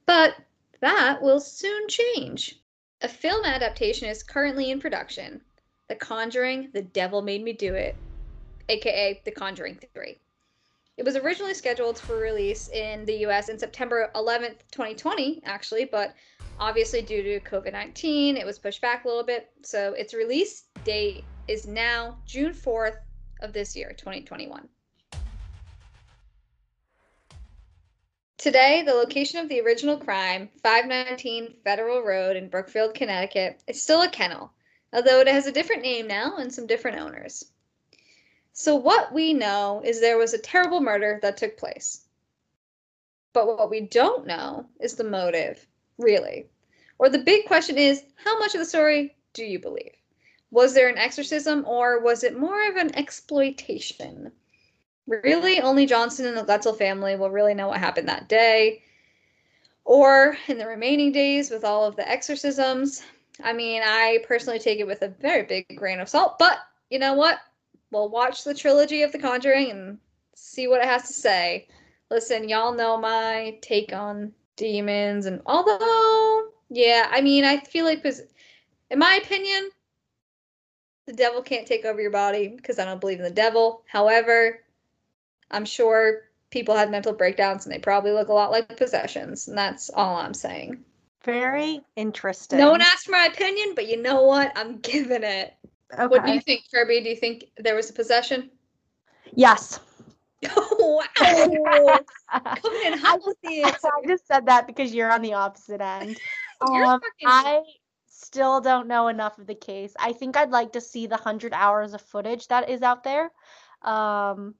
[0.06, 0.36] But
[0.78, 2.60] that will soon change.
[3.00, 5.40] A film adaptation is currently in production
[5.88, 7.96] The Conjuring, The Devil Made Me Do It,
[8.68, 10.16] aka The Conjuring 3.
[10.96, 16.14] It was originally scheduled for release in the US in September 11th, 2020, actually, but
[16.60, 19.50] obviously due to COVID 19, it was pushed back a little bit.
[19.62, 22.98] So its release date is now June 4th
[23.40, 24.68] of this year, 2021.
[28.38, 34.02] Today, the location of the original crime, 519 Federal Road in Brookfield, Connecticut, is still
[34.02, 34.52] a kennel,
[34.92, 37.46] although it has a different name now and some different owners.
[38.56, 42.02] So, what we know is there was a terrible murder that took place.
[43.32, 45.66] But what we don't know is the motive,
[45.98, 46.46] really.
[46.98, 49.96] Or the big question is how much of the story do you believe?
[50.52, 54.30] Was there an exorcism or was it more of an exploitation?
[55.08, 58.84] Really, only Johnson and the Glatzel family will really know what happened that day.
[59.84, 63.02] Or in the remaining days with all of the exorcisms.
[63.42, 67.00] I mean, I personally take it with a very big grain of salt, but you
[67.00, 67.40] know what?
[67.94, 69.98] We'll watch the trilogy of The Conjuring and
[70.34, 71.68] see what it has to say.
[72.10, 78.02] Listen, y'all know my take on demons, and although Yeah, I mean, I feel like,
[78.02, 78.20] pos-
[78.90, 79.70] in my opinion,
[81.06, 83.84] the devil can't take over your body because I don't believe in the devil.
[83.86, 84.60] However,
[85.50, 89.56] I'm sure people had mental breakdowns and they probably look a lot like possessions, and
[89.56, 90.84] that's all I'm saying.
[91.24, 92.58] Very interesting.
[92.58, 94.52] No one asked for my opinion, but you know what?
[94.56, 95.54] I'm giving it.
[95.92, 96.06] Okay.
[96.06, 97.02] What do you think, Kirby?
[97.02, 98.50] Do you think there was a possession?
[99.34, 99.80] Yes.
[100.56, 102.00] Oh, wow.
[102.62, 103.64] Coming in hot the.
[103.84, 106.18] I just said that because you're on the opposite end.
[106.60, 107.60] Um, fucking- I
[108.06, 109.92] still don't know enough of the case.
[109.98, 113.30] I think I'd like to see the hundred hours of footage that is out there.
[113.82, 114.54] Um,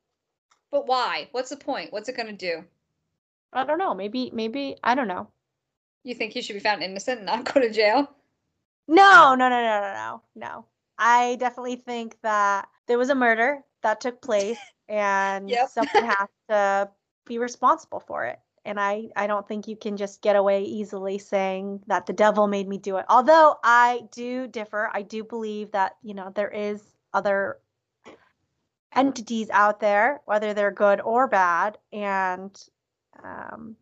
[0.71, 1.29] But why?
[1.33, 1.93] What's the point?
[1.93, 2.65] What's it going to do?
[3.53, 3.95] I don't know.
[3.95, 5.29] Maybe, maybe I don't know.
[6.03, 8.11] You think he should be found innocent and not go to jail?
[8.89, 10.65] No, no, no, no, no, no, no.
[10.99, 15.69] I definitely think that there was a murder that took place, and Yep.
[15.69, 16.91] someone has to
[17.27, 18.39] be responsible for it.
[18.67, 22.47] And I, I don't think you can just get away easily saying that the devil
[22.47, 23.05] made me do it.
[23.09, 24.91] Although I do differ.
[24.93, 26.83] I do believe that you know there is
[27.13, 27.59] other
[28.95, 32.57] entities out there, whether they're good or bad, and
[33.23, 33.77] um,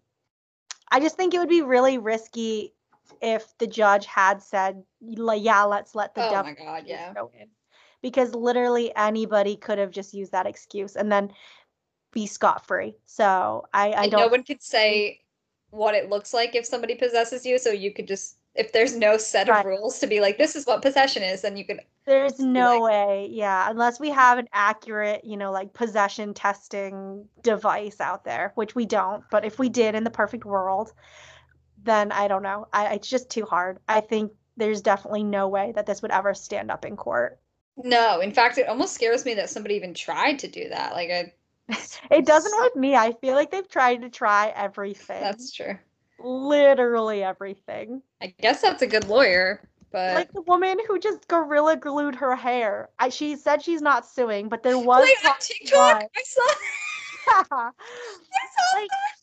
[0.90, 2.74] I just think it would be really risky
[3.20, 7.12] if the judge had said, "Yeah, let's let the oh devil my god, yeah.
[7.12, 7.48] go in,"
[8.02, 11.32] because literally anybody could have just used that excuse and then
[12.12, 12.94] be scot free.
[13.06, 14.20] So I, I And don't.
[14.20, 15.20] no one could say
[15.70, 19.16] what it looks like if somebody possesses you, so you could just if there's no
[19.16, 19.64] set of Right.
[19.64, 22.82] rules to be like this is what possession is, then you could There's no like-
[22.82, 28.52] way, yeah, unless we have an accurate, you know, like possession testing device out there,
[28.56, 29.24] which we don't.
[29.30, 30.92] But if we did in the perfect world,
[31.84, 32.66] then I don't know.
[32.72, 33.78] I, it's just too hard.
[33.88, 37.38] I think there's definitely no way that this would ever stand up in court.
[37.76, 40.92] No, in fact it almost scares me that somebody even tried to do that.
[40.92, 41.32] Like I
[42.10, 42.94] It doesn't with me.
[42.94, 45.20] I feel like they've tried to try everything.
[45.20, 45.78] that's true.
[46.18, 48.02] literally everything.
[48.20, 52.36] I guess that's a good lawyer, but like the woman who just gorilla glued her
[52.36, 52.90] hair.
[52.98, 56.10] I, she said she's not suing, but there was Wait, on TikTok, was.
[56.14, 56.42] I saw
[58.78, 59.21] like, that.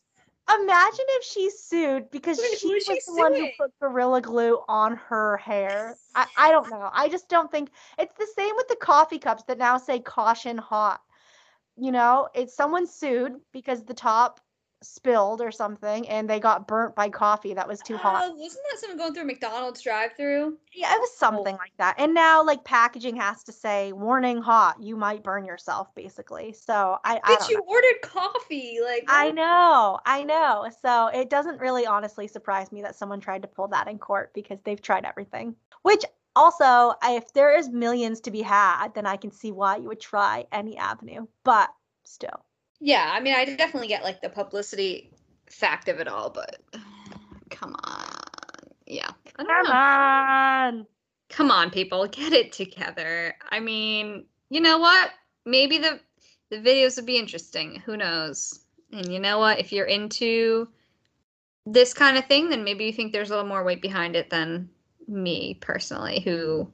[0.55, 4.59] Imagine if she sued because Wait, she was she the one who put gorilla glue
[4.67, 5.95] on her hair.
[6.15, 6.89] I, I don't know.
[6.91, 10.57] I just don't think it's the same with the coffee cups that now say caution
[10.57, 11.01] hot.
[11.77, 14.41] You know, it's someone sued because the top
[14.82, 18.23] spilled or something and they got burnt by coffee that was too hot.
[18.25, 20.57] Oh, wasn't that someone going through a McDonald's drive-through?
[20.73, 21.57] Yeah, it was something oh.
[21.57, 21.95] like that.
[21.97, 26.53] And now like packaging has to say warning hot, you might burn yourself basically.
[26.53, 27.63] So I don't you know.
[27.67, 28.80] ordered coffee.
[28.84, 29.99] Like I know.
[30.05, 30.69] I know.
[30.82, 34.34] So it doesn't really honestly surprise me that someone tried to pull that in court
[34.34, 35.55] because they've tried everything.
[35.82, 36.05] Which
[36.36, 39.99] also, if there is millions to be had, then I can see why you would
[39.99, 41.27] try any avenue.
[41.43, 41.69] But
[42.03, 42.45] still.
[42.80, 45.11] Yeah, I mean, I definitely get like the publicity
[45.49, 46.61] fact of it all, but
[47.49, 48.07] come on.
[48.86, 49.09] Yeah.
[49.38, 49.71] Come know.
[49.71, 50.88] on.
[51.30, 53.36] Come on, people, get it together.
[53.49, 55.11] I mean, you know what?
[55.45, 55.99] Maybe the
[56.49, 57.82] the videos would be interesting.
[57.86, 58.65] Who knows?
[58.91, 59.59] And you know what?
[59.59, 60.67] If you're into
[61.65, 64.32] this kind of thing, then maybe you think there's a little more weight behind it
[64.32, 64.69] than
[65.07, 66.21] me personally.
[66.21, 66.71] Who,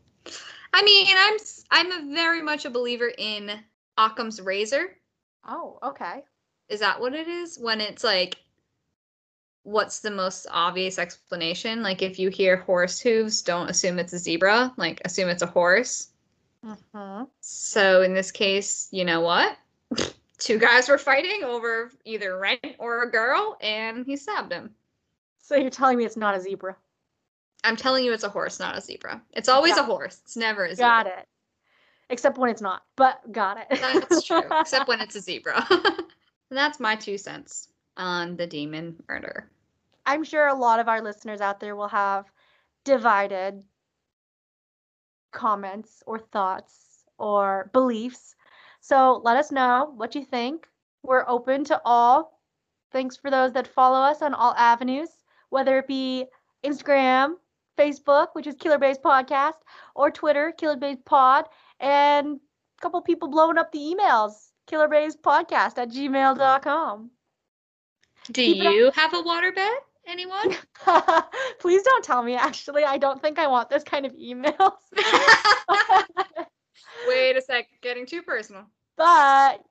[0.73, 1.37] I mean, I'm
[1.71, 3.51] I'm a very much a believer in
[3.97, 4.95] Occam's razor.
[5.47, 6.23] Oh, okay.
[6.69, 7.57] Is that what it is?
[7.59, 8.37] When it's like,
[9.63, 11.83] what's the most obvious explanation?
[11.83, 14.73] Like, if you hear horse hooves, don't assume it's a zebra.
[14.77, 16.09] Like, assume it's a horse.
[16.63, 19.57] hmm So in this case, you know what?
[20.37, 24.75] Two guys were fighting over either rent or a girl, and he stabbed him.
[25.39, 26.75] So you're telling me it's not a zebra.
[27.63, 29.21] I'm telling you, it's a horse, not a zebra.
[29.31, 30.19] It's always a horse.
[30.23, 30.87] It's never a zebra.
[30.87, 31.27] Got it.
[32.09, 32.83] Except when it's not.
[32.95, 33.79] But got it.
[33.79, 35.65] That's true, except when it's a zebra.
[35.69, 36.05] and
[36.51, 39.49] that's my two cents on the demon murder.
[40.05, 42.25] I'm sure a lot of our listeners out there will have
[42.83, 43.63] divided
[45.31, 48.35] comments or thoughts or beliefs.
[48.81, 50.67] So let us know what you think.
[51.03, 52.39] We're open to all.
[52.91, 55.09] Thanks for those that follow us on all avenues,
[55.49, 56.25] whether it be
[56.63, 57.33] Instagram,
[57.77, 59.57] Facebook, which is Killer Base Podcast,
[59.95, 61.45] or Twitter, Killer Base Pod,
[61.79, 64.33] and a couple people blowing up the emails,
[64.67, 67.11] Killer Base Podcast at gmail.com.
[68.27, 69.75] Do Keep you have a waterbed?
[70.07, 70.55] Anyone?
[71.59, 72.35] Please don't tell me.
[72.35, 74.73] Actually, I don't think I want this kind of emails.
[77.07, 78.65] Wait a sec, getting too personal.
[78.97, 79.63] but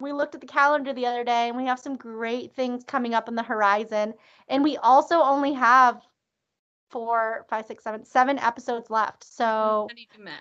[0.00, 3.14] we looked at the calendar the other day and we have some great things coming
[3.14, 4.14] up on the horizon.
[4.48, 6.00] And we also only have
[6.90, 9.24] four, five, six, seven, seven episodes left.
[9.24, 10.36] So do you do math?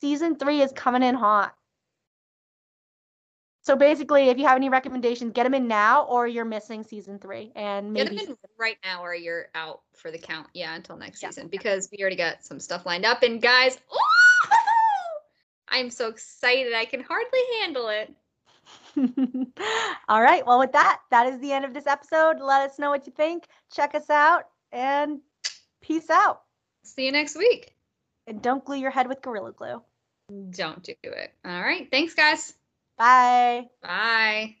[0.00, 1.54] Season three is coming in hot.
[3.62, 7.18] So basically, if you have any recommendations, get them in now, or you're missing season
[7.18, 10.46] three, and Get them in right now, or you're out for the count.
[10.54, 11.30] Yeah, until next Yeah.
[11.30, 13.24] season because we already got some stuff lined up.
[13.24, 13.76] And guys,
[15.68, 16.74] I'm so excited.
[16.74, 18.14] I can hardly handle it.
[20.08, 20.46] All right.
[20.46, 22.38] Well, with that, that is the end of this episode.
[22.40, 23.46] Let us know what you think.
[23.74, 25.20] Check us out and
[25.80, 26.42] peace out.
[26.84, 27.75] See you next week.
[28.26, 29.82] And don't glue your head with Gorilla Glue.
[30.50, 31.32] Don't do it.
[31.44, 31.88] All right.
[31.90, 32.54] Thanks, guys.
[32.98, 33.66] Bye.
[33.82, 34.56] Bye.